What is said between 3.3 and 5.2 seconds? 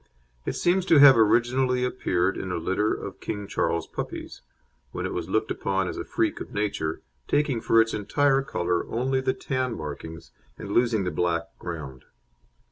Charles puppies, when it